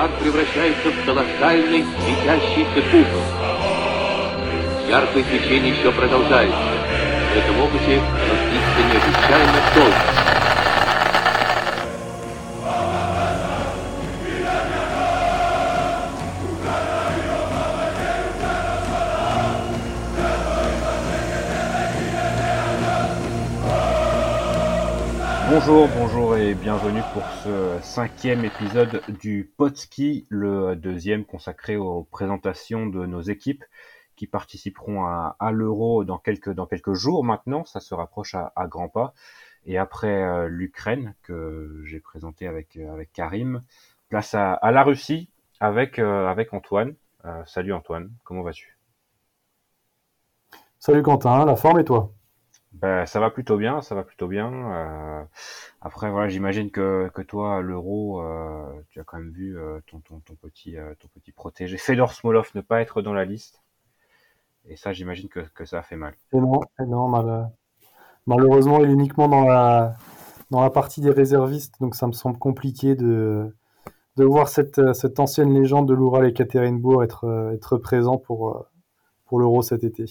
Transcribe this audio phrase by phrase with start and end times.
[0.00, 3.20] Шар превращается в колоссальный светящийся купол.
[4.88, 6.56] Яркое свечение еще продолжается.
[6.56, 8.00] В этом опыте
[8.30, 9.94] разлиться необычайно долго.
[25.50, 25.90] Bonjour
[26.54, 33.64] bienvenue pour ce cinquième épisode du Podski, le deuxième consacré aux présentations de nos équipes
[34.16, 38.88] qui participeront à, l'Euro dans quelques, dans quelques jours maintenant, ça se rapproche à, grands
[38.88, 39.14] pas.
[39.66, 43.62] Et après euh, l'Ukraine que j'ai présenté avec, euh, avec Karim,
[44.08, 45.28] place à, la Russie
[45.60, 46.94] avec, euh, avec Antoine.
[47.46, 48.76] salut Antoine, comment vas-tu?
[50.78, 52.12] Salut Quentin, la forme et toi?
[52.72, 54.52] Ben, ça va plutôt bien, ça va plutôt bien.
[54.52, 55.24] Euh,
[55.80, 59.98] après, voilà, j'imagine que, que toi, l'euro, euh, tu as quand même vu euh, ton,
[59.98, 63.62] ton, petit, ton petit protégé Fedor Smolov ne pas être dans la liste.
[64.66, 66.14] Et ça, j'imagine que, que ça a fait mal.
[66.32, 67.50] Et non mal,
[68.26, 69.96] malheureusement, il est uniquement dans la,
[70.50, 73.52] dans la partie des réservistes, donc ça me semble compliqué de,
[74.16, 78.66] de voir cette, cette ancienne légende de l'Oural et Katerinbourg être, être présent pour,
[79.24, 80.04] pour l'euro cet été.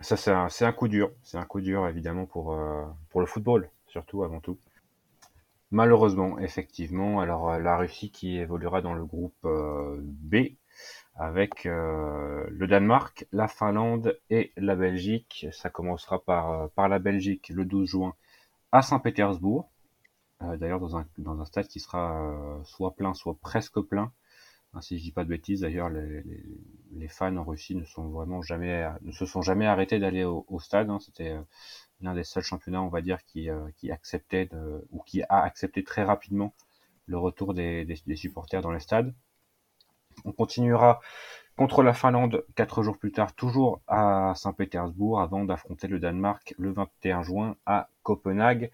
[0.00, 1.10] Ça, c'est un, coup dur.
[1.22, 2.84] C'est un coup dur, évidemment, pour, euh,
[3.14, 4.58] le football, surtout, avant tout.
[5.70, 7.20] Malheureusement, effectivement.
[7.20, 10.36] Alors, euh, la Russie qui évoluera dans le groupe euh, B
[11.16, 15.46] avec le Danemark, la Finlande et la Belgique.
[15.52, 18.14] Ça commencera par, la Belgique le 12 juin
[18.72, 19.68] à Saint-Pétersbourg.
[20.40, 24.10] D'ailleurs, dans un stade qui sera soit plein, soit presque plein.
[24.72, 26.44] Hein, si je dis pas de bêtises, d'ailleurs, les, les,
[26.92, 30.44] les, fans en Russie ne sont vraiment jamais, ne se sont jamais arrêtés d'aller au,
[30.48, 30.90] au, stade.
[30.90, 30.98] Hein.
[31.00, 31.42] C'était euh,
[32.00, 35.42] l'un des seuls championnats, on va dire, qui, euh, qui acceptait de, ou qui a
[35.42, 36.54] accepté très rapidement
[37.06, 39.12] le retour des, des, supporters dans les stades.
[40.24, 41.00] On continuera
[41.56, 46.72] contre la Finlande quatre jours plus tard, toujours à Saint-Pétersbourg, avant d'affronter le Danemark le
[46.72, 48.70] 21 juin à Copenhague.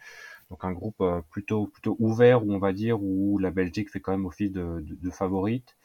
[0.50, 4.00] Donc un groupe euh, plutôt plutôt ouvert, où on va dire, où la Belgique fait
[4.00, 5.75] quand même office de, de, de favorite.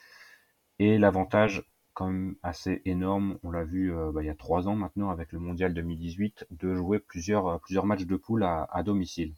[0.81, 4.67] Et l'avantage quand même assez énorme, on l'a vu euh, bah, il y a trois
[4.67, 8.81] ans maintenant avec le Mondial 2018, de jouer plusieurs, euh, plusieurs matchs de poule à,
[8.83, 9.35] domicile.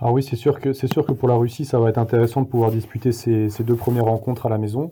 [0.00, 2.48] Ah oui, c'est sûr que sûr que pour la Russie, ça va être intéressant de
[2.48, 4.90] pouvoir disputer ces, deux premières rencontres à la maison.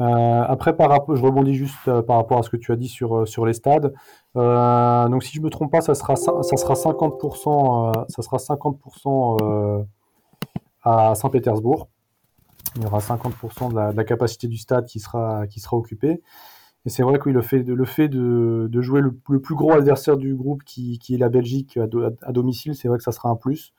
[0.00, 3.52] Euh, après, je rebondis juste par rapport à ce que tu as dit sur, les
[3.52, 3.94] stades.
[4.34, 9.86] donc, si je me trompe pas, ça sera 50%, ça sera 50%
[10.82, 11.88] à Saint-Pétersbourg.
[12.76, 16.22] Il y aura 50% de la, capacité du stade qui sera, qui sera occupée.
[16.86, 19.72] Et c'est vrai que le fait de, le fait de, de jouer le, plus gros
[19.72, 21.86] adversaire du groupe, qui, qui est la Belgique à,
[22.22, 23.74] à domicile, c'est vrai que ça sera un plus.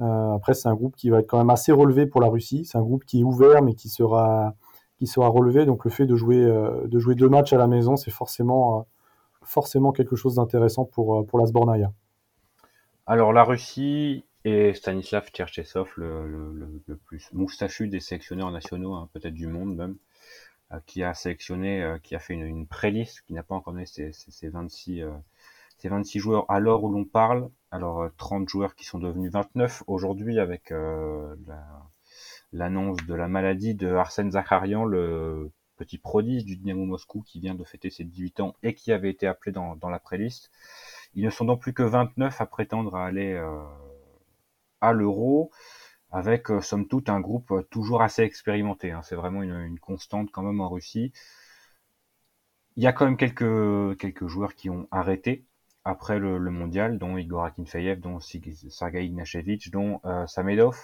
[0.00, 2.64] Euh, après, c'est un groupe qui va être quand même assez relevé pour la Russie.
[2.64, 4.54] C'est un groupe qui est ouvert, mais qui sera,
[4.96, 5.66] qui sera relevé.
[5.66, 8.80] Donc le fait de jouer, euh, de jouer deux matchs à la maison, c'est forcément,
[8.80, 8.82] euh,
[9.42, 11.92] forcément quelque chose d'intéressant pour, pour la Sbornaya.
[13.06, 19.08] Alors la Russie, et Stanislav Tcherchesov, le, le, le, plus moustachu des sélectionneurs nationaux, hein,
[19.12, 19.96] peut-être du monde même,
[20.72, 23.74] euh, qui a sélectionné, euh, qui a fait une, une pré-liste, qui n'a pas encore
[23.74, 25.10] donné ses, ses, 26, euh,
[25.84, 27.50] 26 joueurs à l'heure où l'on parle.
[27.70, 30.72] Alors 30 euh, joueurs qui sont devenus 29 aujourd'hui avec
[32.52, 37.54] l'annonce de la maladie de Arsène Zakharian, le petit prodige du Dynamo Moscou qui vient
[37.54, 40.50] de fêter ses 18 ans et qui avait été appelé dans, dans la pré-liste.
[41.14, 43.40] Ils ne sont donc plus que 29 à prétendre à aller
[44.80, 45.50] à l'euro,
[46.10, 48.90] avec euh, somme toute un groupe euh, toujours assez expérimenté.
[48.90, 49.02] Hein.
[49.02, 51.12] C'est vraiment une, constante quand même en Russie.
[52.76, 55.44] Il y a quand même quelques, quelques joueurs qui ont arrêté
[55.84, 60.78] après le, mondial, dont Igor Akinfeyev, dont Sergei Ignashevich, dont euh, Samedov.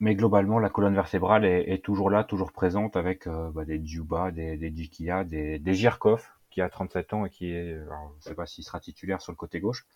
[0.00, 4.56] Mais globalement, la colonne vertébrale est, toujours là, toujours présente, avec bah, des Djuba, des,
[4.56, 8.34] des Djikia, des, des Girkov, qui a 37 ans et qui est, je ne sais
[8.34, 9.86] pas s'il sera titulaire sur le côté gauche,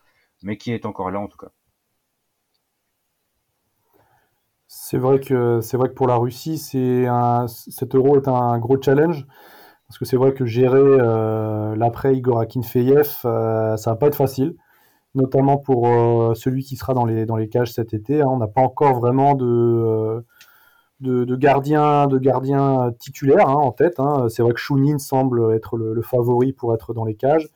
[0.42, 1.50] mais qui est encore là en tout cas.
[4.68, 8.58] C'est vrai que c'est vrai que pour la Russie, c'est un, cet euro est un
[8.58, 9.26] gros challenge
[9.88, 14.16] parce que c'est vrai que gérer euh, l'après Igor Akinfeyev, euh, ça va pas être
[14.16, 14.56] facile,
[15.14, 18.20] notamment pour euh, celui qui sera dans les dans les cages cet été.
[18.22, 18.26] Hein.
[18.28, 20.24] On n'a pas encore vraiment de
[21.00, 24.00] de, de gardien de gardien titulaire hein, en tête.
[24.00, 24.28] Hein.
[24.28, 27.48] C'est vrai que Shunin semble être le, favori pour être dans les cages,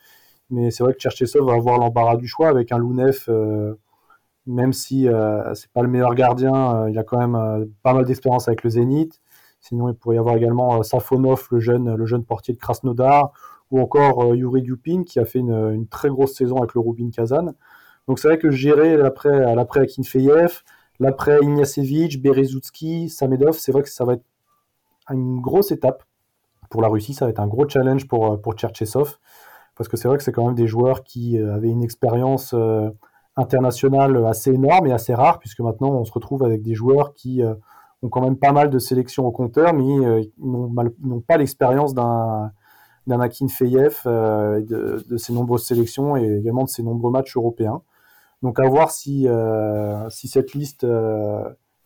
[0.51, 3.27] mais c'est vrai que Cherchesov va avoir l'embarras du choix avec un Lounev
[4.47, 7.95] même si euh, c'est pas le meilleur gardien, euh, il a quand même euh, pas
[7.95, 9.21] mal d'expérience avec le Zénith.
[9.61, 13.33] Sinon, il pourrait y avoir également Safonov, le jeune, le jeune portier de Krasnodar,
[13.71, 17.53] ou encore Yuri Dupin, qui a fait une, très grosse saison avec le Rubin Kazan.
[18.09, 20.63] Donc c'est vrai que gérer l'après, l'après Akinfeyev,
[21.01, 24.25] L'après Ignacevich, Berezutski, Samedov, c'est vrai que ça va être
[25.11, 26.05] une grosse étape
[26.71, 27.15] pour la Russie.
[27.15, 29.19] Ça va être un gros challenge pour, pour Cherchesov.
[29.75, 32.55] Parce que c'est vrai que c'est quand même des joueurs qui avaient une expérience
[33.37, 37.43] internationale assez énorme et assez rare, puisque maintenant on se retrouve avec des joueurs qui
[38.03, 42.53] ont quand même pas mal de sélections au compteur, mais euh, n'ont pas l'expérience d'un
[43.09, 47.37] d'un Akin Feyev euh, de, de, ses nombreuses sélections et également de ses nombreux matchs
[47.37, 47.83] européens.
[48.43, 50.87] Donc à voir si, euh, si cette liste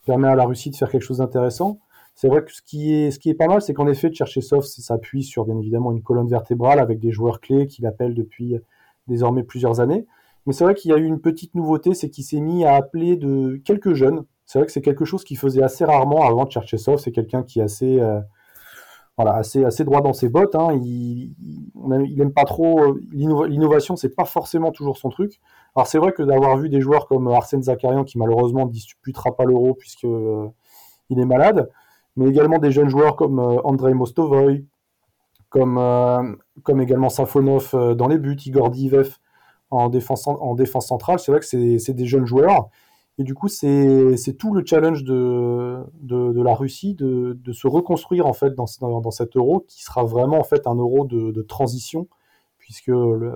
[0.05, 1.79] permet à la Russie de faire quelque chose d'intéressant.
[2.15, 4.65] C'est vrai que ce qui est, ce qui est pas mal, c'est qu'en effet, Tcherchesov
[4.65, 8.59] s'appuie sur bien évidemment une colonne vertébrale avec des joueurs clés qu'il appelle depuis
[9.07, 10.07] désormais plusieurs années.
[10.47, 12.75] Mais c'est vrai qu'il y a eu une petite nouveauté, c'est qu'il s'est mis à
[12.75, 16.49] appeler de quelques jeunes c'est vrai que c'est quelque chose qu'il faisait assez rarement avant
[16.49, 16.99] Cherchesov.
[16.99, 18.21] C'est quelqu'un qui est assez, euh,
[19.17, 20.55] voilà, assez, assez droit dans ses bottes.
[20.55, 20.69] Hein.
[20.75, 21.35] Il,
[21.75, 23.97] il, aime pas trop l'innovation.
[23.97, 25.41] C'est pas forcément toujours son truc.
[25.75, 29.37] Alors c'est vrai que d'avoir vu des joueurs comme Arsène Zakarian qui malheureusement ne disputera
[29.37, 30.47] pas l'Euro puisque euh,
[31.11, 31.69] il est malade,
[32.17, 34.65] mais également des jeunes joueurs comme euh, Andrei Mostovoy,
[35.49, 39.17] comme, comme également Safonov dans les buts, Igor Divev
[39.71, 41.19] en défense, en défense centrale.
[41.19, 42.71] C'est vrai que c'est des jeunes joueurs
[43.19, 48.27] et du coup, c'est tout le challenge de, de, la Russie de, de, se reconstruire
[48.27, 51.43] en fait dans, dans, dans, cet euro qui sera vraiment en fait un euro de,
[51.43, 52.09] transition,
[52.59, 52.93] puisque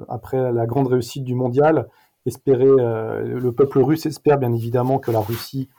[0.09, 1.88] après la grande réussite du mondial,
[2.27, 5.71] espérer, euh, le peuple russe espère bien évidemment que la Russie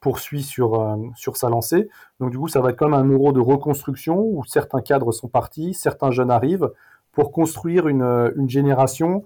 [0.00, 1.88] poursuit sur, euh, sur sa lancée.
[2.20, 5.28] Donc du coup, ça va être comme un euro de reconstruction où certains cadres sont
[5.28, 6.70] partis, certains jeunes arrivent
[7.10, 8.02] pour construire une,
[8.36, 9.24] une génération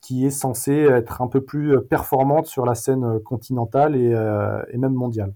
[0.00, 4.12] qui est censée être un peu plus euh, performante sur la scène euh, continentale et,
[4.14, 5.34] euh, même mondiale.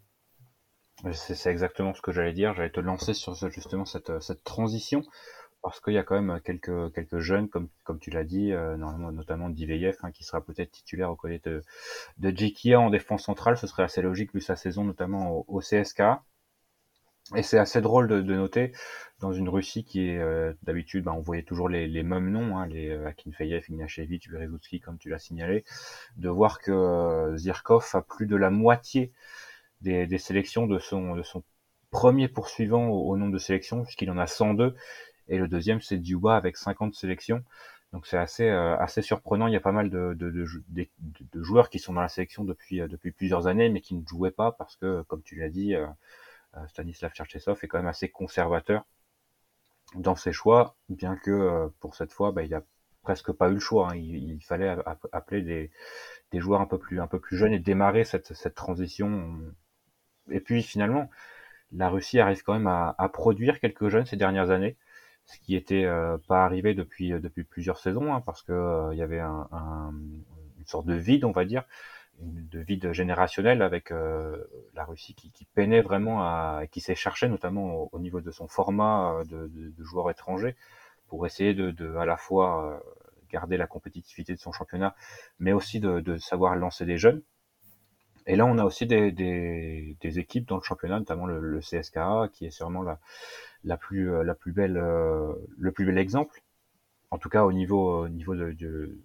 [1.12, 2.54] C'est exactement ce que j'allais dire.
[2.54, 5.02] J'allais te lancer sur justement cette, transition
[5.62, 9.50] parce qu'il y a quand même quelques jeunes comme comme tu l'as dit, euh, notamment
[9.50, 11.62] Diveyev hein, qui sera peut-être titulaire au côté de
[12.18, 13.58] de en défense centrale.
[13.58, 16.02] Ce serait assez logique vu sa saison notamment au, CSK.
[17.36, 18.72] Et c'est assez drôle de, noter
[19.24, 22.66] dans une Russie qui est euh, d'habitude, bah, on voyait toujours les, mêmes noms, hein,
[22.66, 24.28] les euh, Akinfeyev, Ignashevich,
[24.82, 25.64] comme tu l'as signalé,
[26.18, 29.12] de voir que euh, Zirkov a plus de la moitié
[29.80, 31.42] des, sélections de son, de son
[31.90, 34.74] premier poursuivant au, nombre de sélections, puisqu'il en a 102,
[35.28, 37.42] et le deuxième c'est Duba avec 50 sélections.
[37.94, 39.46] Donc c'est assez euh, assez surprenant.
[39.46, 40.44] Il y a pas mal de,
[41.32, 44.52] joueurs qui sont dans la sélection depuis depuis plusieurs années, mais qui ne jouaient pas
[44.52, 45.74] parce que, comme tu l'as dit,
[46.68, 48.84] Stanislav Cherchesov est quand même assez conservateur
[49.96, 52.62] dans ses choix, bien que euh, pour cette fois, bah, il a
[53.02, 53.92] presque pas eu le choix.
[53.92, 53.96] Hein.
[53.96, 54.76] Il, fallait
[55.12, 55.70] appeler des,
[56.32, 59.38] des, joueurs un peu plus un peu plus jeunes et démarrer cette, cette transition.
[60.30, 61.10] Et puis finalement,
[61.72, 64.76] la Russie arrive quand même à, à produire quelques jeunes ces dernières années,
[65.26, 68.98] ce qui était euh, pas arrivé depuis depuis plusieurs saisons, hein, parce que euh, il
[68.98, 69.92] y avait un, un,
[70.58, 71.64] une sorte de vide, on va dire,
[72.20, 74.44] de vide générationnel avec euh,
[74.74, 78.48] la Russie qui, qui, peinait vraiment à, qui s'est cherché notamment au, niveau de son
[78.48, 80.56] format euh, de, de, de joueurs étrangers
[81.08, 82.78] pour essayer de, de à la fois euh,
[83.30, 84.94] garder la compétitivité de son championnat,
[85.38, 87.22] mais aussi de, de, savoir lancer des jeunes.
[88.26, 91.60] Et là, on a aussi des, des, des équipes dans le championnat, notamment le, le,
[91.60, 92.98] CSKA, qui est sûrement la,
[93.64, 96.42] la plus la plus belle le plus bel exemple,
[97.10, 98.98] en tout cas au niveau au niveau de, de,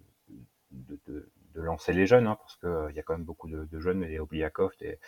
[1.06, 3.48] de de lancer les jeunes, hein, parce que euh, il y a quand même beaucoup
[3.48, 4.98] de, de jeunes, des Obliakov, des,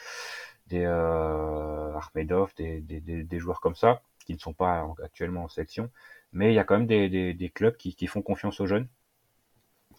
[0.66, 5.48] des euh, Armedov, des, des, des, joueurs comme ça, qui ne sont pas actuellement en
[5.48, 5.90] sélection,
[6.32, 8.88] mais il y a quand même des, des, clubs qui, qui, font confiance aux jeunes,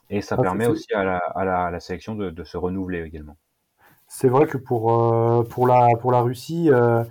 [0.10, 2.58] et ça ah, permet aussi à la, à, la, à la, sélection de, de, se
[2.58, 3.38] renouveler également.
[4.08, 7.04] C'est vrai que pour, euh, pour, la, pour la Russie, euh,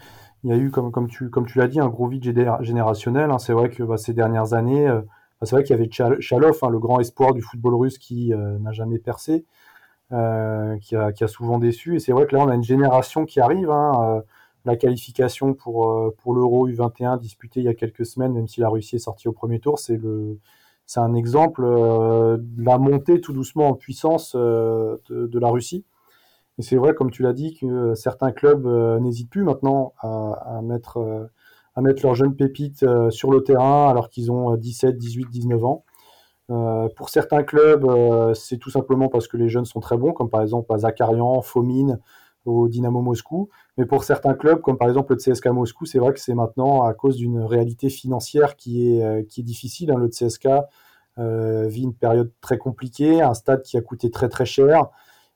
[0.45, 2.23] il y a eu, comme, comme tu, comme tu l'as dit, un gros vide
[2.61, 3.31] générationnel.
[3.31, 3.39] Hein.
[3.39, 4.89] C'est vrai que bah, ces dernières années,
[5.45, 8.59] c'est vrai qu'il y avait Chalov, hein, le grand espoir du football russe qui euh,
[8.59, 9.45] n'a jamais percé,
[10.13, 11.97] euh, qui, a, souvent déçu.
[11.97, 13.71] Et c'est vrai que là, on a une génération qui arrive.
[13.71, 14.21] Hein, euh,
[14.65, 18.95] la qualification pour, l'Euro U21 disputé il y a quelques semaines, même si la Russie
[18.95, 19.99] est sortie au premier tour, c'est
[21.01, 25.85] un exemple de la montée tout doucement en puissance de, la Russie.
[26.59, 28.65] Et c'est vrai, comme tu l'as dit, que certains clubs
[29.01, 31.29] n'hésitent plus maintenant à mettre
[31.75, 35.65] à mettre leurs jeunes pépites euh, sur le terrain alors qu'ils ont 17, 18, 19
[35.65, 35.85] ans.
[36.51, 40.13] Euh, pour certains clubs, euh, c'est tout simplement parce que les jeunes sont très bons,
[40.13, 41.99] comme par exemple à Zakarian, Fomine
[42.45, 43.49] au Dynamo Moscou.
[43.79, 46.83] Mais pour certains clubs, comme par exemple le CSK Moscou, c'est vrai que c'est maintenant
[46.83, 49.93] à cause d'une réalité financière qui est, qui est difficile.
[49.93, 49.97] Hein.
[49.97, 50.49] Le CSK
[51.17, 54.89] vit une période très compliquée, un stade qui a coûté très très cher,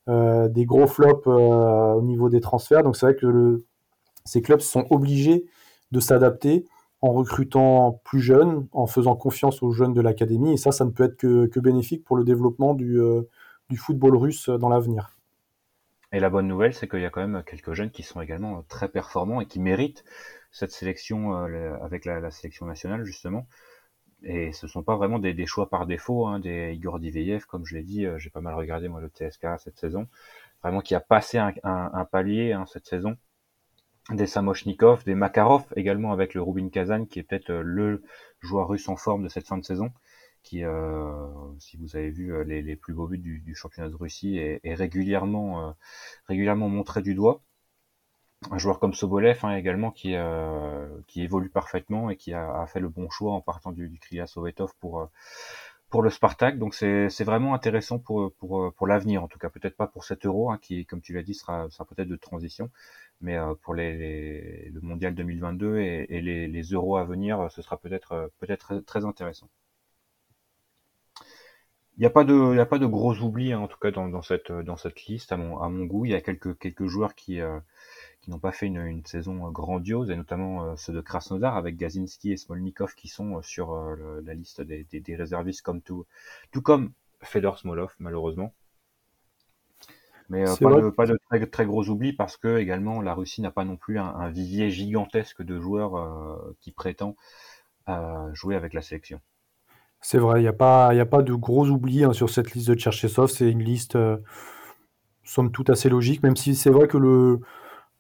[0.09, 2.83] des gros flops au niveau des transferts.
[2.83, 3.65] Donc c'est vrai que
[4.25, 5.47] ces clubs sont obligés
[5.93, 6.67] de s'adapter
[7.03, 10.55] en recrutant plus jeunes, en faisant confiance aux jeunes de l'académie.
[10.55, 13.23] Et ça, ça ne peut être que, bénéfique pour le développement du, euh,
[13.69, 15.11] du football russe dans l'avenir.
[16.13, 18.63] Et la bonne nouvelle, c'est qu'il y a quand même quelques jeunes qui sont également
[18.69, 20.05] très performants et qui méritent
[20.53, 23.47] cette sélection avec la, sélection nationale justement.
[24.23, 27.75] Et ce sont pas vraiment des, choix par défaut, hein, des Igor Diveyev, comme je
[27.77, 30.09] l'ai dit, j'ai pas mal regardé moi le TSK cette saison,
[30.63, 33.17] vraiment qui a passé un, palier hein, cette saison
[34.11, 38.03] des Samoshnikov, des Makarov également avec le Rubin Kazan qui est peut-être euh, le
[38.41, 39.93] joueur russe en forme de cette fin de saison
[40.43, 41.27] qui, euh,
[41.59, 45.75] si vous avez vu euh, les, plus beaux buts du, championnat de Russie, est, régulièrement,
[46.29, 47.43] régulièrement montré du doigt.
[48.53, 50.15] Un joueur comme Sobolev hein, également qui,
[51.09, 54.29] qui évolue parfaitement et qui a, fait le bon choix en partant du, du Kriya
[54.29, 55.11] Sovetov pour,
[55.91, 56.59] pour le Spartak.
[56.59, 60.27] Donc c'est vraiment intéressant pour, pour, pour l'avenir, en tout cas peut-être pas pour cet
[60.27, 62.71] euro, hein, qui, comme tu l'as dit, sera, sera peut-être de transition,
[63.21, 68.13] mais euh, pour les, le mondial 2022 et, les, euros à venir, ce sera peut-être
[68.13, 69.49] euh, peut-être très intéressant.
[71.99, 75.37] Il n'y a pas de, gros oublis hein, en tout cas dans, cette liste à
[75.39, 76.05] mon goût.
[76.05, 77.59] Il y a quelques joueurs qui euh,
[78.29, 82.95] n'ont pas fait une, saison grandiose et notamment ceux de Krasnodar avec Gazinski et Smolnikov
[82.95, 83.75] qui sont sur
[84.23, 86.05] la liste des, réservistes comme tout
[86.63, 86.93] comme
[87.23, 88.53] Fedor Smolov malheureusement.
[90.29, 93.41] Mais euh, pas, de, pas, de, très, très, gros oublis parce que également la Russie
[93.43, 97.17] n'a pas non plus un, vivier gigantesque de joueurs euh, qui prétend
[97.89, 99.21] euh, jouer avec la sélection.
[100.01, 102.69] C'est vrai, il n'y a, pas, a pas de gros oublis hein, sur cette liste
[102.69, 103.31] de Tcherchesov.
[103.31, 103.99] C'est une liste,
[105.25, 107.41] somme toute, assez logique, même si c'est vrai que le,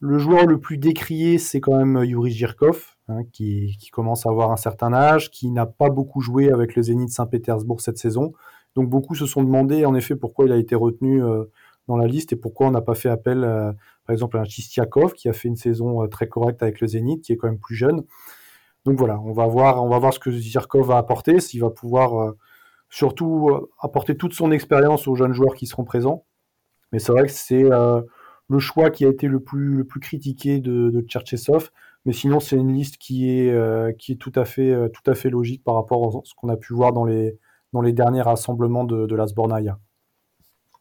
[0.00, 4.30] le joueur le plus décrié, c'est quand même Yuri Zhirkov, hein, qui, qui, commence à
[4.30, 8.34] avoir un certain âge, qui n'a pas beaucoup joué avec le Zénith Saint-Pétersbourg cette saison.
[8.76, 11.22] Donc beaucoup se sont demandé, en effet, pourquoi il a été retenu
[11.88, 13.72] dans la liste et pourquoi on n'a pas fait appel, euh,
[14.06, 16.86] par exemple, à un Chistiakov qui a fait une saison euh, très correcte avec le
[16.86, 18.04] Zénith, qui est quand même plus jeune.
[18.84, 21.70] Donc voilà, on va voir, on va voir ce que Zirkov va apporter, s'il va
[21.70, 22.36] pouvoir euh,
[22.88, 23.50] surtout
[23.80, 26.24] apporter toute son expérience aux jeunes joueurs qui seront présents.
[26.92, 30.60] Mais c'est vrai que c'est le choix qui a été le plus, le plus critiqué
[30.60, 31.70] de, de Tcherchesov.
[32.04, 35.30] Mais sinon, c'est une liste qui est, qui est tout, à fait, tout à fait
[35.30, 37.36] logique par rapport à ce qu'on a pu voir dans les,
[37.72, 39.80] dans les derniers rassemblements de, de la Sbornaya.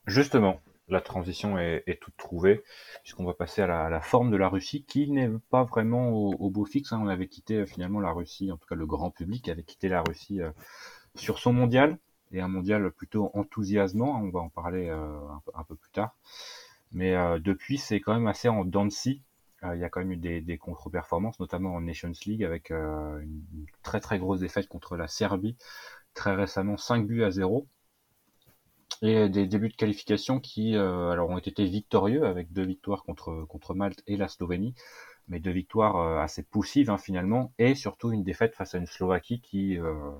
[0.05, 0.57] Justement,
[0.87, 2.63] la transition est, toute trouvée,
[3.01, 6.65] puisqu'on va passer à la, forme de la Russie, qui n'est pas vraiment au, beau
[6.65, 6.93] fixe.
[6.93, 6.99] Hein.
[7.03, 9.89] On avait quitté euh, finalement la Russie, en tout cas le grand public avait quitté
[9.89, 10.51] la Russie euh,
[11.15, 11.97] sur son mondial,
[12.31, 14.21] et un mondial plutôt enthousiasmant, hein.
[14.23, 15.17] on va en parler euh,
[15.53, 16.15] un, peu plus tard.
[16.91, 19.21] Mais depuis, c'est quand même assez en dents de scie.
[19.63, 23.65] il y a quand même eu des, des contre-performances, notamment en Nations League, avec une
[23.83, 25.57] très très grosse défaite contre la Serbie,
[26.13, 27.67] très récemment 5 buts à 0
[29.01, 33.45] et des débuts de qualification qui euh, alors ont été victorieux avec deux victoires contre
[33.47, 34.73] contre Malte et la Slovénie,
[35.27, 38.85] mais deux victoires euh, assez poussives hein, finalement, et surtout une défaite face à une
[38.85, 40.11] Slovaquie qui euh,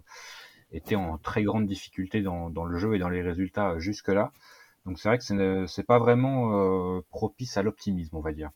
[0.72, 4.32] était en très grande difficulté dans, dans le jeu et dans les résultats jusque là.
[4.86, 8.52] Donc c'est vrai que c'est pas vraiment propice à l'optimisme, on va dire.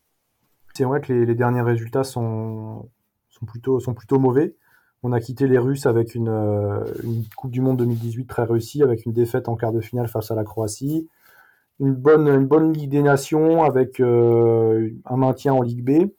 [0.75, 2.91] C'est vrai que les, les, derniers résultats sont
[3.29, 4.55] sont plutôt sont plutôt mauvais.
[5.01, 9.05] On a quitté les Russes avec euh, une, Coupe du Monde 2018 très réussie, avec
[9.05, 11.07] une défaite en quart de finale face à la Croatie.
[11.79, 16.11] Une bonne, Ligue des Nations avec euh, un maintien en Ligue B.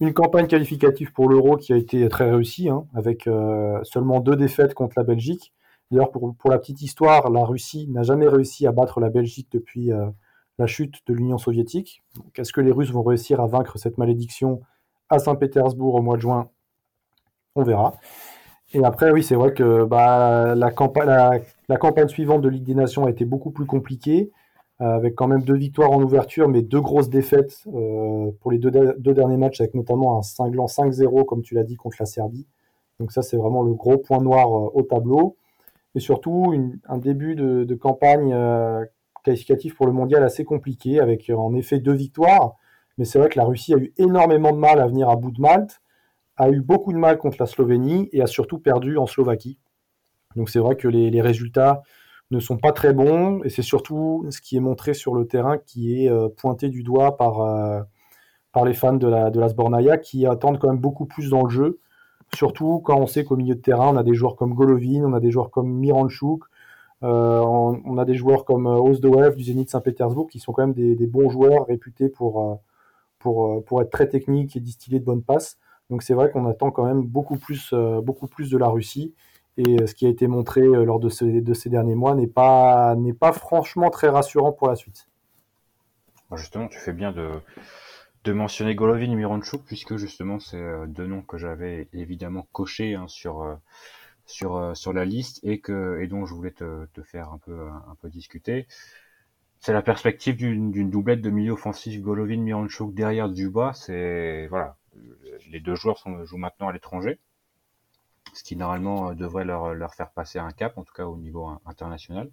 [0.00, 4.36] Une campagne qualificative pour l'Euro qui a été très réussie, hein, avec euh, seulement deux
[4.36, 5.52] défaites contre la Belgique.
[5.90, 9.48] D'ailleurs, pour, pour, la petite histoire, la Russie n'a jamais réussi à battre la Belgique
[9.52, 9.90] depuis
[10.58, 12.02] la chute de l'Union soviétique.
[12.34, 14.62] Est-ce que les Russes vont réussir à vaincre cette malédiction
[15.10, 16.50] à Saint-Pétersbourg au mois de juin?
[17.56, 17.94] On verra.
[18.72, 23.10] Et après, oui, c'est vrai que bah, la, campagne, suivante de Ligue des Nations a
[23.10, 24.32] été beaucoup plus compliquée,
[24.80, 28.58] euh, avec quand même deux victoires en ouverture, mais deux grosses défaites euh, pour les
[28.58, 32.46] deux, derniers matchs, avec notamment un cinglant 5-0, comme tu l'as dit, contre la Serbie.
[33.00, 35.36] Donc ça, c'est vraiment le gros point noir euh, au tableau.
[35.94, 36.54] Et surtout,
[36.88, 38.36] un début de campagne
[39.24, 42.56] qualificative pour le mondial assez compliqué, avec en effet deux victoires.
[42.98, 45.30] Mais c'est vrai que la Russie a eu énormément de mal à venir à bout
[45.30, 45.80] de Malte
[46.36, 49.58] a eu beaucoup de mal contre la Slovénie et a surtout perdu en Slovaquie.
[50.36, 51.82] Donc c'est vrai que les, résultats
[52.30, 55.58] ne sont pas très bons et c'est surtout ce qui est montré sur le terrain
[55.58, 57.80] qui est euh, pointé du doigt par, euh,
[58.52, 61.42] par les fans de la, de la Sbornaya qui attendent quand même beaucoup plus dans
[61.42, 61.80] le jeu.
[62.34, 65.14] Surtout quand on sait qu'au milieu de terrain, on a des joueurs comme Golovin, on
[65.14, 66.44] a des joueurs comme Miranchuk,
[67.02, 70.96] euh, on, a des joueurs comme Ozdoev du Zénith Saint-Pétersbourg qui sont quand même des,
[70.96, 72.60] des, bons joueurs réputés pour,
[73.18, 75.58] pour, pour être très techniques et distiller de bonnes passes.
[75.90, 79.14] Donc c'est vrai qu'on attend quand même beaucoup plus, euh, beaucoup plus de la Russie.
[79.56, 81.08] Et euh, ce qui a été montré euh, lors de,
[81.40, 85.08] de ces derniers mois n'est pas, n'est pas franchement très rassurant pour la suite.
[86.34, 87.30] Justement, tu fais bien de,
[88.24, 93.06] de mentionner Golovin et Miranchuk, puisque justement, c'est deux noms que j'avais évidemment cochés hein,
[93.06, 93.56] sur,
[94.26, 97.68] sur, sur la liste et, que, et dont je voulais te, te faire un peu,
[97.68, 98.66] un peu discuter.
[99.60, 103.72] c'est la perspective d'une doublette de milieu offensif Golovin Miranchuk derrière Duba.
[103.74, 104.76] C'est voilà,
[105.50, 107.18] les deux joueurs jouent maintenant à l'étranger,
[108.34, 112.30] ce qui normalement devrait leur, faire passer un cap, en tout cas au niveau international.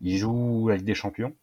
[0.00, 1.34] Ils jouent avec des champions,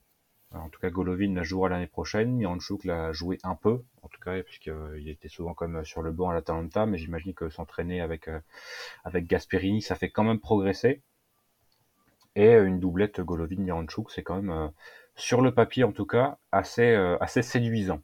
[0.51, 2.31] en tout cas, Golovin la jouera l'année prochaine.
[2.33, 6.29] Miranchuk l'a joué un peu, en tout cas, puisqu'il était souvent comme sur le banc
[6.29, 8.39] à l'Atalanta, mais j'imagine que s'entraîner avec, euh,
[9.05, 11.01] Gasperini, ça fait quand même progresser.
[12.35, 14.67] Et une doublette Golovin-Miranchuk, c'est quand même, euh,
[15.15, 18.01] sur le papier en tout cas, euh, assez séduisant.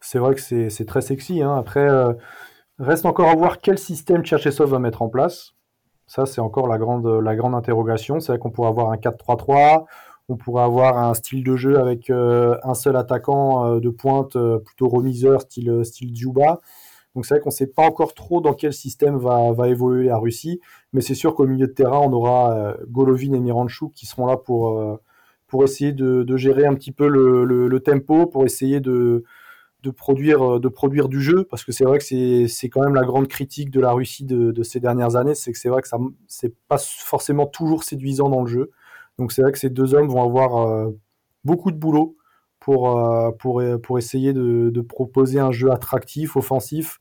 [0.00, 1.42] C'est vrai que c'est très sexy.
[1.42, 1.56] Hein.
[1.56, 1.88] Après,
[2.78, 5.54] reste encore à voir quel système Tcherchesov va mettre en place.
[6.06, 8.20] Ça, c'est encore la grande, la grande interrogation.
[8.20, 9.86] C'est vrai qu'on pourrait avoir un 4-3-3
[10.28, 14.36] on pourrait avoir un style de jeu avec euh, un seul attaquant euh, de pointe,
[14.36, 16.60] euh, plutôt remiseur, style, style Djuba.
[17.14, 20.06] Donc c'est vrai qu'on ne sait pas encore trop dans quel système va, va évoluer
[20.06, 20.60] la Russie,
[20.92, 24.36] mais c'est sûr qu'au milieu de terrain, on aura Golovin et Miranchuk qui seront là
[24.36, 25.00] pour,
[25.48, 29.24] pour essayer de, gérer un petit peu le, tempo, pour essayer de,
[29.82, 33.04] de, produire, de produire du jeu, parce que c'est vrai que c'est quand même la
[33.04, 35.88] grande critique de la Russie de, de ces dernières années, c'est que c'est vrai que
[35.88, 38.70] ça c'est pas forcément toujours séduisant dans le jeu.
[39.18, 40.90] Donc c'est vrai que ces deux hommes vont avoir euh,
[41.44, 42.16] beaucoup de boulot
[42.60, 47.00] pour, euh, pour, pour essayer de, proposer un jeu attractif, offensif,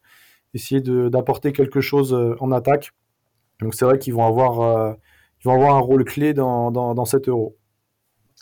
[0.54, 2.92] essayer d'apporter quelque chose euh, en attaque.
[3.62, 4.96] Donc c'est vrai qu'ils vont, avoir,
[5.44, 7.58] vont avoir un rôle clé dans, dans, cet euro.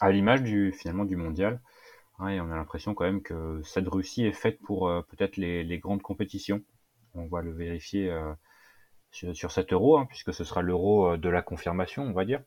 [0.01, 1.62] À l'image du, finalement du mondial,
[2.19, 6.62] on a l'impression quand même que cette Russie est faite pour peut-être les, grandes compétitions.
[7.13, 8.13] On va le vérifier
[9.12, 12.41] sur, cet euro, hein, puisque ce sera l'euro de la confirmation, on va dire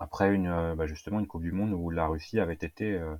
[0.00, 3.14] après une euh, bah, justement une Coupe du Monde où la Russie avait été euh,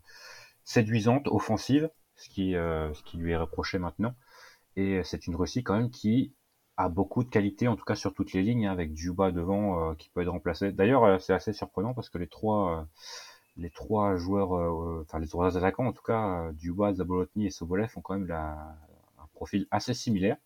[0.64, 4.14] séduisante, offensive, ce qui, euh, lui est reproché maintenant.
[4.76, 6.34] Et c'est une Russie quand même qui
[6.76, 9.94] a beaucoup de qualité, en tout cas sur toutes les lignes, hein, avec Djuba devant
[9.96, 10.72] qui peut être remplacé.
[10.72, 12.88] D'ailleurs, c'est assez surprenant parce que les trois,
[13.56, 14.52] les trois joueurs,
[15.02, 19.26] enfin les trois attaquants en tout cas, Djuba, Zabolotny et Sobolev ont quand même un
[19.34, 20.36] profil assez similaire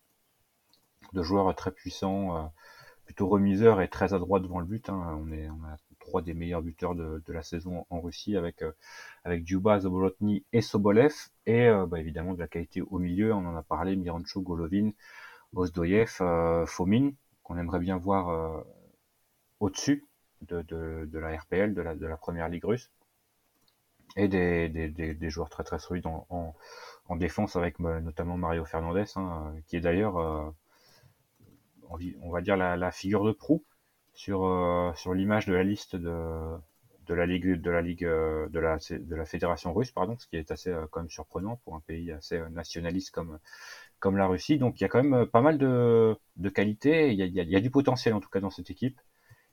[1.13, 2.51] de joueurs très puissants,
[3.05, 4.89] plutôt remiseurs et très adroits devant le but.
[4.89, 5.19] Hein.
[5.21, 8.71] On, est, on a trois des meilleurs buteurs de, la saison en Russie avec euh,
[9.23, 11.13] avec Zabolotny et Sobolev
[11.45, 13.33] et euh, bah, évidemment de la qualité au milieu.
[13.33, 14.91] On en a parlé, Miranchuk, Golovin,
[15.53, 17.11] Ozdoyev, euh, Fomin
[17.43, 18.65] qu'on aimerait bien voir
[19.59, 20.03] au-dessus
[20.41, 22.91] de, la RPL, de la, première ligue russe.
[24.15, 26.55] Et des, joueurs très très solides en,
[27.09, 30.53] en, défense avec notamment Mario Fernandez, hein, qui est d'ailleurs,
[31.89, 33.63] on va dire, la, figure de proue
[34.15, 36.59] sur euh, sur l'image de la liste de
[37.09, 40.71] la ligue de la ligue euh, de la fédération russe pardon ce qui est assez
[40.71, 44.57] euh, surprenant pour un pays assez nationaliste comme la Russie.
[44.57, 47.69] Donc il y a quand même pas mal de de qualité il y a, du
[47.69, 48.99] potentiel en tout cas dans cette équipe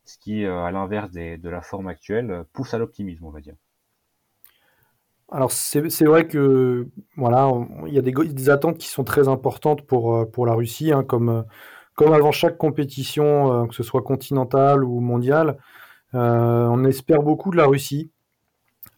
[0.04, 3.54] ce qui à l'inverse de la forme actuelle pousse à l'optimisme on va dire
[5.30, 7.50] alors c'est vrai que voilà
[7.86, 11.44] il y a des, attentes qui sont très importantes pour pour la Russie hein, comme
[11.94, 15.58] comme avant chaque compétition, euh, que ce soit continentale ou mondiale,
[16.14, 18.10] euh, on espère beaucoup de la Russie.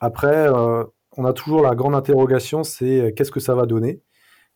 [0.01, 0.85] Après, euh,
[1.17, 4.03] on a toujours la grande interrogation, c'est qu'est-ce que ça va donner?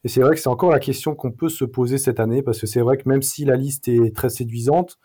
[0.05, 2.61] Et c'est vrai que c'est encore la question qu'on peut se poser cette année, parce
[2.61, 4.99] que c'est vrai que même si la liste est très séduisante,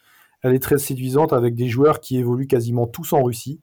[0.43, 3.59] elle est très séduisante avec des joueurs qui évoluent quasiment tous en Russie.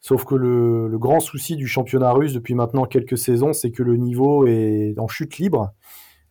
[0.00, 3.96] Sauf que le, grand souci du championnat russe depuis maintenant quelques saisons, c'est que le
[3.96, 5.72] niveau est en chute libre.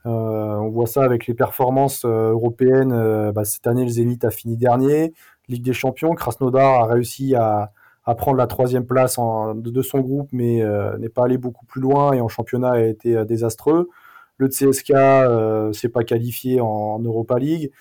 [0.06, 2.92] Euh, on voit ça avec les performances euh, européennes.
[2.92, 5.14] Euh, bah, cette année, le Zénith a fini dernier.
[5.48, 7.72] Ligue des Champions, Krasnodar a réussi à,
[8.18, 10.62] prendre la troisième place de, son groupe, mais
[11.00, 13.90] n'est pas allé beaucoup plus loin et en championnat a été désastreux.
[14.38, 17.72] Le CSK s'est pas qualifié en, Europa League.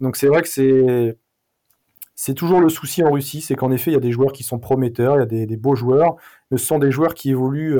[0.00, 1.18] Donc c'est vrai que c'est
[2.14, 4.44] c'est toujours le souci en Russie, c'est qu'en effet il y a des joueurs qui
[4.44, 6.16] sont prometteurs, il y a des, beaux joueurs,
[6.50, 7.78] mais ce sont des joueurs qui évoluent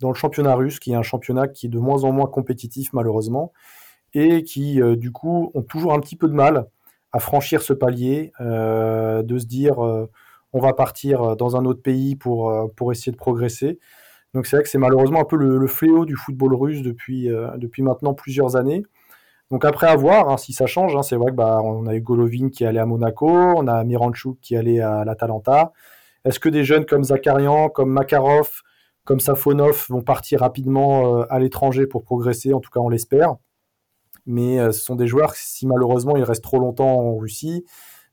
[0.00, 2.92] dans le championnat russe, qui est un championnat qui est de moins en moins compétitif
[2.92, 3.52] malheureusement,
[4.14, 6.66] et qui euh, du coup ont toujours un petit peu de mal
[7.12, 10.10] à franchir ce palier, euh, de se dire euh,
[10.52, 13.80] on va partir dans un autre pays pour, essayer de progresser.
[14.34, 17.28] Donc c'est vrai que c'est malheureusement un peu le, fléau du football russe depuis
[17.82, 18.84] maintenant plusieurs années.
[19.50, 21.94] Donc après à voir hein, si ça change, hein, c'est vrai que bah, on a
[21.94, 25.72] eu Golovin qui allait à Monaco, on a Miranchuk qui allait à l'Atalanta.
[26.24, 28.62] Est-ce que des jeunes comme Zakarian, comme Makarov,
[29.04, 33.36] comme Safonov vont partir rapidement euh, à l'étranger pour progresser, en tout cas on l'espère.
[34.26, 37.64] Mais euh, ce sont des joueurs, si malheureusement ils restent trop longtemps en Russie,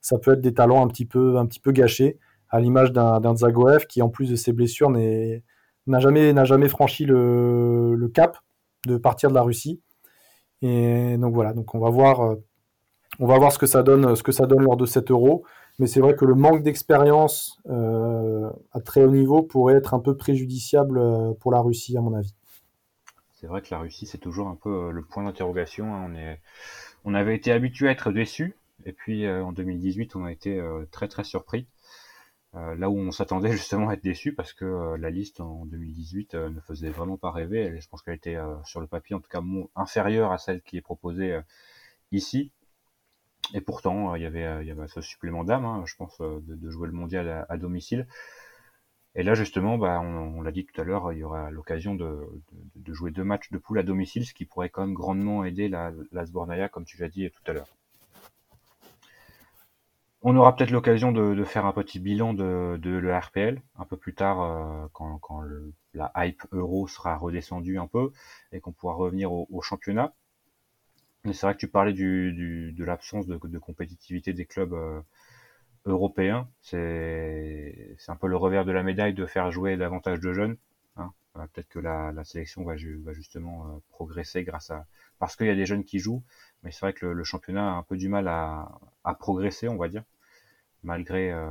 [0.02, 2.18] ça peut être des talents un petit peu, un petit peu gâchés,
[2.50, 8.38] à l'image d'un Zagoev qui, en plus de ses blessures, n'a jamais, franchi le, cap
[8.86, 9.80] de partir de la Russie.
[10.62, 12.36] Et donc voilà, donc on va voir, euh,
[13.20, 15.44] on va voir ce que ça donne, ce que ça donne lors de cet Euro.
[15.80, 20.16] Mais c'est vrai que le manque d'expérience à très haut niveau pourrait être un peu
[20.16, 21.02] préjudiciable
[21.40, 22.36] pour la Russie, à mon avis.
[23.32, 25.96] C'est vrai que la Russie, c'est toujours un peu le point d'interrogation.
[25.96, 26.08] Hein.
[26.08, 26.40] On, est...
[27.06, 28.54] on avait été habitué à être déçus,
[28.86, 31.66] et puis en 2018, on a été très très surpris.
[32.56, 35.66] Euh, là où on s'attendait justement à être déçu parce que euh, la liste en
[35.68, 37.80] 2018 euh, ne faisait vraiment pas rêver.
[37.80, 39.42] je pense qu'elle était sur le papier en tout cas
[39.76, 41.40] inférieure à celle qui est proposée
[42.12, 42.52] ici.
[43.54, 46.70] Et pourtant, il y avait, il y avait ce supplément d'âme, hein, je pense, de,
[46.70, 48.08] jouer le mondial à, domicile.
[49.16, 52.28] Et là, justement, bah, on, l'a dit tout à l'heure, il y aura l'occasion de,
[52.76, 55.68] de, jouer deux matchs de poule à domicile, ce qui pourrait quand même grandement aider
[55.68, 57.76] la, la Sbornaya, comme tu l'as dit tout à l'heure.
[60.24, 63.98] On aura peut-être l'occasion de, faire un petit bilan de, de le RPL un peu
[63.98, 65.42] plus tard euh, quand, quand
[65.96, 68.12] la hype euro sera redescendue un peu
[68.52, 70.14] et qu'on pourra revenir au, championnat.
[71.24, 75.02] Mais c'est vrai que tu parlais du, de l'absence de, compétitivité des clubs euh,
[75.86, 76.48] européens.
[76.62, 80.58] C'est un peu le revers de la médaille de faire jouer davantage de jeunes.
[80.98, 81.12] Hein.
[81.38, 84.86] Euh, peut-être que la, sélection va, va justement progresser grâce à
[85.22, 86.24] parce qu'il y a des jeunes qui jouent.
[86.64, 88.70] Mais c'est vrai que le, championnat a un peu du mal à,
[89.20, 90.04] progresser, on va dire
[90.84, 91.46] malgré, euh,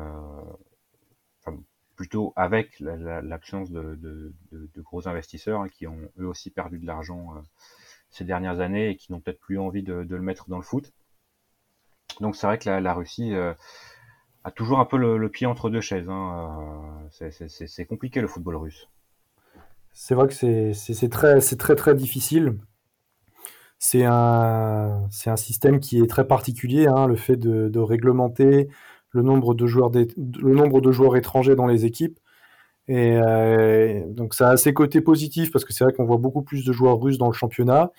[2.00, 4.32] plutôt avec l'absence de,
[4.78, 7.40] gros investisseurs hein, qui ont eux aussi perdu de l'argent euh,
[8.10, 10.92] ces dernières années et qui n'ont peut-être plus envie de, le mettre dans le foot.
[12.20, 13.52] Donc c'est vrai que la, Russie euh,
[14.44, 16.08] a toujours un peu le, pied entre deux chaises.
[16.08, 18.88] Hein, c'est compliqué le football russe.
[19.92, 22.56] C'est vrai que c'est très, très très difficile.
[23.80, 28.68] C'est un, système qui est très particulier, hein, le fait de, réglementer
[29.12, 32.18] le nombre de joueurs, étrangers dans les équipes.
[32.88, 36.42] Et euh, donc ça a ses côtés positifs parce que c'est vrai qu'on voit beaucoup
[36.42, 37.90] plus de joueurs russes dans le championnat.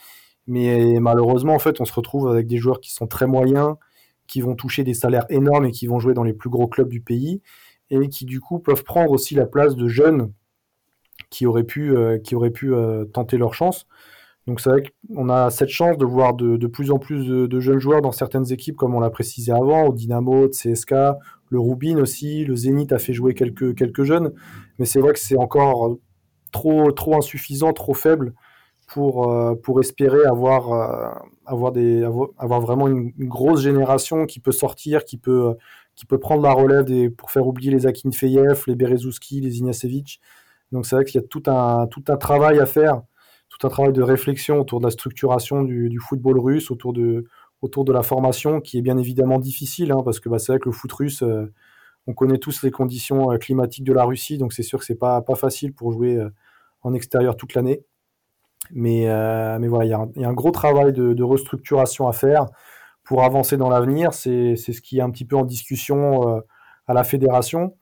[0.47, 3.75] Mais malheureusement, en fait, on se retrouve avec des joueurs qui sont très moyens,
[4.27, 6.89] qui vont toucher des salaires énormes et qui vont jouer dans les plus gros clubs
[6.89, 7.41] du pays
[7.89, 10.31] et qui du coup peuvent prendre aussi la place de jeunes
[11.29, 12.19] qui auraient pu, euh,
[12.53, 13.87] pu euh, tenter leur chance.
[14.47, 17.79] Donc c'est vrai qu'on a cette chance de voir de, plus en plus de, jeunes
[17.79, 20.93] joueurs dans certaines équipes, comme on l'a précisé avant, au Dynamo, CSK,
[21.49, 24.33] le Rubin aussi, le Zénith a fait jouer quelques, jeunes,
[24.79, 25.97] mais c'est vrai que c'est encore
[26.51, 28.33] trop, trop insuffisant, trop faible
[28.87, 35.55] pour, euh, espérer avoir, euh, vraiment une, grosse génération qui peut sortir, qui peut,
[36.19, 40.19] prendre la relève pour faire oublier les Akinfeyev, les Berezouski, les Ignacevic.
[40.71, 43.03] Donc c'est vrai qu'il y a tout un travail à faire
[43.51, 47.25] tout un travail de réflexion autour de la structuration du, football russe, autour de,
[47.61, 50.59] autour de la formation, qui est bien évidemment difficile, hein, parce que bah, c'est vrai
[50.59, 51.51] que le foot russe, euh,
[52.07, 54.95] on connaît tous les conditions euh, climatiques de la Russie, donc c'est sûr que c'est
[54.95, 56.29] pas, pas facile pour jouer euh,
[56.81, 57.83] en extérieur toute l'année.
[58.73, 59.07] Mais,
[59.59, 62.45] mais voilà, il y, a un gros travail de, restructuration à faire
[63.03, 64.13] pour avancer dans l'avenir.
[64.13, 66.41] C'est ce qui est un petit peu en discussion
[66.87, 67.75] à la fédération.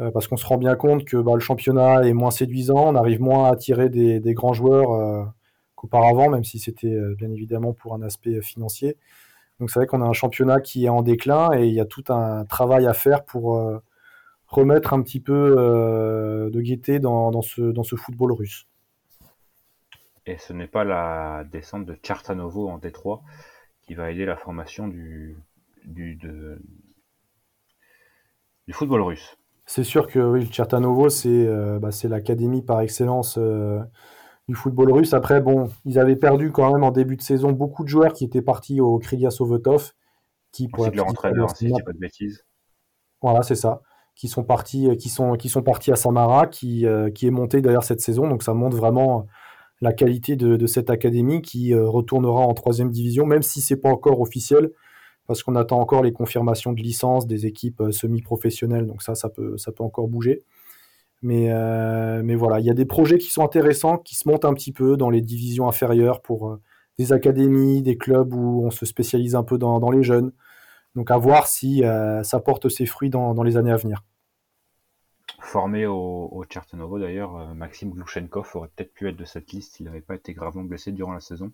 [0.00, 2.94] Euh, parce qu'on se rend bien compte que bah, le championnat est moins séduisant, on
[2.94, 5.24] arrive moins à attirer des, grands joueurs euh,
[5.74, 8.96] qu'auparavant, même si c'était euh, bien évidemment pour un aspect financier.
[9.58, 11.84] Donc c'est vrai qu'on a un championnat qui est en déclin et il y a
[11.84, 13.62] tout un travail à faire pour
[14.46, 15.54] remettre un petit peu
[16.50, 18.66] de gaieté dans, ce, dans ce football russe.
[20.24, 23.20] Et ce n'est pas la descente de Tchartanovo en Détroit
[23.82, 25.36] qui va aider la formation du,
[25.84, 26.18] du
[28.72, 29.36] football russe.
[29.72, 33.78] C'est sûr que oui, le Chertanovo, euh, bah, c'est l'académie par excellence euh,
[34.48, 35.14] du football russe.
[35.14, 38.24] Après, bon, ils avaient perdu quand même en début de saison beaucoup de joueurs qui
[38.24, 39.92] étaient partis au Krylia Sovetov.
[40.50, 42.44] Qui, pour leur entraîneur, si je dis pas de bêtises.
[43.22, 43.80] Voilà, c'est ça.
[44.16, 47.60] Qui sont partis, qui sont, qui sont partis à Samara, qui, euh, qui est monté
[47.60, 48.26] d'ailleurs cette saison.
[48.26, 49.28] Donc ça montre vraiment
[49.80, 53.90] la qualité de, de cette académie qui retournera en troisième division, même si c'est pas
[53.90, 54.72] encore officiel
[55.30, 59.56] parce qu'on attend encore les confirmations de licence des équipes euh, semi-professionnelles, donc ça, peut,
[59.58, 60.42] ça peut encore bouger.
[61.22, 64.44] Mais, euh, mais voilà, il y a des projets qui sont intéressants, qui se montent
[64.44, 66.60] un petit peu dans les divisions inférieures pour euh,
[66.98, 70.32] des académies, des clubs où on se spécialise un peu dans, les jeunes.
[70.96, 71.84] Donc à voir si
[72.24, 74.02] ça porte ses fruits dans, les années à venir.
[75.38, 80.00] Formé au, au d'ailleurs, Maxime Glouchenkov aurait peut-être pu être de cette liste s'il n'avait
[80.00, 81.52] pas été gravement blessé durant la saison.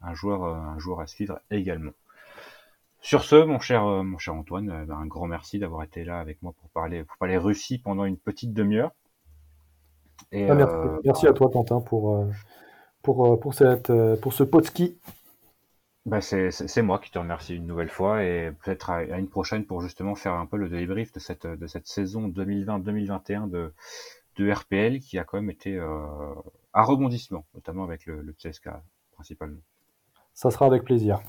[0.00, 1.90] Un joueur à suivre également.
[3.00, 6.04] Sur ce, mon cher, euh, mon cher Antoine, euh, ben, un grand merci d'avoir été
[6.04, 8.92] là avec moi pour parler, pour parler Russie pendant une petite demi-heure.
[10.32, 10.54] Ah,
[11.04, 12.26] merci, euh, à toi, Quentin, pour,
[13.02, 14.98] pour, pour, cette, pour ce pot ski.
[16.06, 19.82] Ben c'est moi qui te remercie une nouvelle fois et peut-être à, une prochaine pour
[19.82, 23.72] justement faire un peu le débrief de cette, de cette saison 2020-2021 de,
[24.36, 28.70] de RPL qui a quand même été un rebondissement, notamment avec le, le CSK
[29.12, 29.60] principalement.
[30.32, 31.20] Ça sera avec plaisir.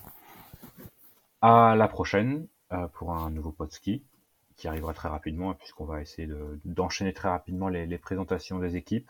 [1.42, 4.04] À la prochaine euh, pour un nouveau ski
[4.56, 6.30] qui arrivera très rapidement, puisqu'on va essayer
[6.66, 9.10] d'enchaîner très rapidement les, présentations des équipes.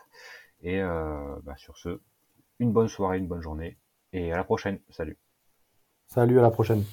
[0.62, 2.00] Et bah, sur ce,
[2.58, 3.76] une bonne soirée, une bonne journée,
[4.14, 4.78] et à la prochaine.
[4.88, 5.18] Salut.
[6.06, 6.84] Salut, à la prochaine.